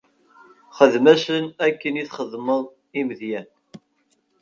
Xedm-asen 0.77 1.45
akken 1.65 1.99
i 2.01 2.03
txedmeḍ 2.09 2.63
i 2.99 3.01
Midyan. 3.07 3.47